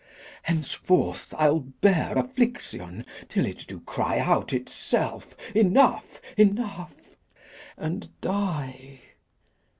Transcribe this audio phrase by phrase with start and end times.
[0.41, 7.15] Henceforth I'll bear Affliction till it do cry out itself 'Enough, enough,'
[7.77, 9.01] and die.